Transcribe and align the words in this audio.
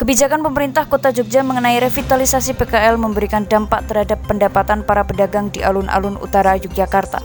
Kebijakan 0.00 0.40
pemerintah 0.40 0.88
Kota 0.88 1.12
Jogja 1.12 1.44
mengenai 1.44 1.76
revitalisasi 1.76 2.56
PKL 2.56 2.96
memberikan 2.96 3.44
dampak 3.44 3.84
terhadap 3.84 4.16
pendapatan 4.24 4.80
para 4.80 5.04
pedagang 5.04 5.52
di 5.52 5.60
alun-alun 5.60 6.16
utara 6.24 6.56
Yogyakarta. 6.56 7.20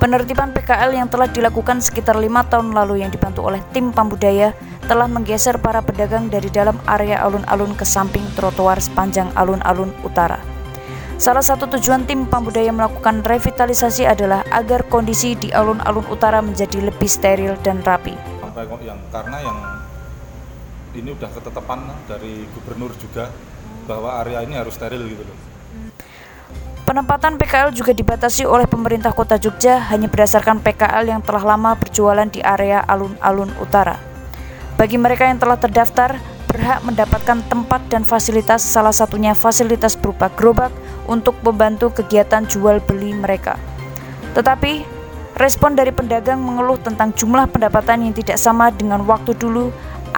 Penertiban 0.00 0.56
PKL 0.56 0.96
yang 0.96 1.12
telah 1.12 1.28
dilakukan 1.28 1.84
sekitar 1.84 2.16
lima 2.16 2.48
tahun 2.48 2.72
lalu 2.72 3.04
yang 3.04 3.12
dibantu 3.12 3.44
oleh 3.44 3.60
tim 3.76 3.92
Pambudaya 3.92 4.56
telah 4.88 5.04
menggeser 5.04 5.60
para 5.60 5.84
pedagang 5.84 6.32
dari 6.32 6.48
dalam 6.48 6.80
area 6.88 7.20
alun-alun 7.20 7.76
ke 7.76 7.84
samping 7.84 8.24
trotoar 8.32 8.80
sepanjang 8.80 9.28
alun-alun 9.36 9.92
utara. 10.00 10.40
Salah 11.20 11.44
satu 11.44 11.68
tujuan 11.76 12.08
tim 12.08 12.24
Pambudaya 12.24 12.72
melakukan 12.72 13.20
revitalisasi 13.20 14.08
adalah 14.08 14.48
agar 14.48 14.88
kondisi 14.88 15.36
di 15.36 15.52
alun-alun 15.52 16.08
utara 16.08 16.40
menjadi 16.40 16.88
lebih 16.88 17.04
steril 17.04 17.52
dan 17.60 17.84
rapi. 17.84 18.16
yang 18.80 18.96
karena 19.12 19.44
yang 19.44 19.58
ini 20.96 21.12
udah 21.12 21.28
ketetapan 21.32 21.84
dari 22.08 22.48
gubernur 22.56 22.94
juga 22.96 23.28
bahwa 23.84 24.20
area 24.20 24.44
ini 24.44 24.56
harus 24.56 24.76
steril 24.76 25.04
gitu 25.08 25.24
loh. 25.24 25.38
Penempatan 26.88 27.36
PKL 27.36 27.76
juga 27.76 27.92
dibatasi 27.92 28.48
oleh 28.48 28.64
pemerintah 28.64 29.12
kota 29.12 29.36
Jogja 29.36 29.76
hanya 29.92 30.08
berdasarkan 30.08 30.64
PKL 30.64 31.04
yang 31.12 31.20
telah 31.20 31.44
lama 31.44 31.76
berjualan 31.76 32.24
di 32.24 32.40
area 32.40 32.80
alun-alun 32.80 33.52
utara. 33.60 34.00
Bagi 34.80 34.96
mereka 34.96 35.28
yang 35.28 35.36
telah 35.36 35.60
terdaftar, 35.60 36.16
berhak 36.48 36.80
mendapatkan 36.88 37.44
tempat 37.44 37.92
dan 37.92 38.08
fasilitas 38.08 38.64
salah 38.64 38.96
satunya 38.96 39.36
fasilitas 39.36 40.00
berupa 40.00 40.32
gerobak 40.32 40.72
untuk 41.04 41.36
membantu 41.44 41.92
kegiatan 41.92 42.48
jual 42.48 42.80
beli 42.80 43.12
mereka. 43.12 43.60
Tetapi, 44.32 44.88
respon 45.36 45.76
dari 45.76 45.92
pedagang 45.92 46.40
mengeluh 46.40 46.80
tentang 46.80 47.12
jumlah 47.12 47.52
pendapatan 47.52 48.08
yang 48.08 48.16
tidak 48.16 48.40
sama 48.40 48.72
dengan 48.72 49.04
waktu 49.04 49.36
dulu 49.36 49.68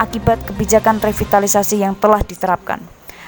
akibat 0.01 0.41
kebijakan 0.49 0.97
revitalisasi 0.97 1.85
yang 1.85 1.93
telah 1.93 2.25
diterapkan. 2.25 2.81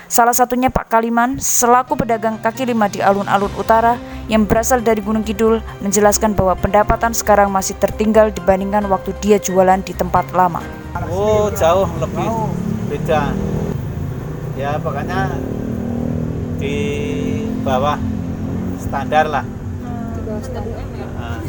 Salah 0.09 0.33
satunya 0.33 0.73
Pak 0.73 0.89
Kaliman, 0.89 1.37
selaku 1.37 1.97
pedagang 1.97 2.41
kaki 2.41 2.69
lima 2.69 2.89
di 2.89 3.01
alun-alun 3.01 3.49
utara 3.57 3.97
yang 4.25 4.45
berasal 4.45 4.81
dari 4.81 5.01
Gunung 5.01 5.25
Kidul, 5.25 5.61
menjelaskan 5.81 6.33
bahwa 6.33 6.53
pendapatan 6.57 7.13
sekarang 7.17 7.49
masih 7.49 7.77
tertinggal 7.77 8.29
dibandingkan 8.29 8.85
waktu 8.89 9.13
dia 9.21 9.37
jualan 9.41 9.81
di 9.81 9.93
tempat 9.93 10.29
lama. 10.33 10.61
Oh 11.09 11.49
jauh 11.53 11.89
lebih 11.97 12.29
beda. 12.93 13.33
Ya 14.53 14.77
pokoknya 14.77 15.33
di 16.61 16.77
bawah 17.65 17.97
standar 18.77 19.25
lah. 19.25 19.45
Nah, 21.17 21.41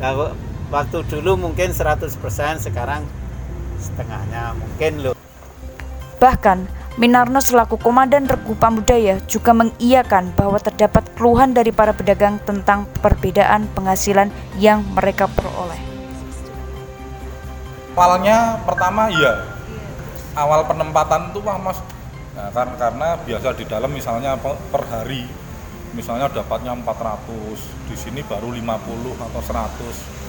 kalau 0.00 0.32
waktu 0.72 0.98
dulu 1.04 1.36
mungkin 1.36 1.76
100% 1.76 2.16
sekarang 2.64 3.04
setengahnya 3.82 4.54
mungkin 4.54 4.92
loh. 5.02 5.16
Bahkan, 6.22 6.58
Minarno 7.00 7.40
selaku 7.40 7.80
Komandan 7.80 8.28
Regu 8.28 8.54
Pambudaya 8.54 9.18
juga 9.24 9.56
mengiyakan 9.56 10.36
bahwa 10.36 10.60
terdapat 10.60 11.08
keluhan 11.16 11.56
dari 11.56 11.72
para 11.74 11.96
pedagang 11.96 12.36
tentang 12.44 12.84
perbedaan 13.00 13.66
penghasilan 13.74 14.30
yang 14.60 14.84
mereka 14.92 15.26
peroleh. 15.26 15.80
Awalnya 17.96 18.60
pertama 18.64 19.08
iya. 19.08 19.50
Awal 20.32 20.64
penempatan 20.64 21.28
itu 21.32 21.44
Pak 21.44 21.58
Mas 21.60 21.78
nah, 22.32 22.48
karena, 22.52 22.76
karena 22.80 23.08
biasa 23.20 23.48
di 23.52 23.64
dalam 23.68 23.92
misalnya 23.92 24.32
pe- 24.40 24.60
per 24.72 24.84
hari 24.88 25.28
misalnya 25.92 26.28
dapatnya 26.32 26.72
400, 26.72 27.88
di 27.88 27.96
sini 27.96 28.20
baru 28.24 28.48
50 28.48 29.12
atau 29.12 29.40
100. 29.44 30.21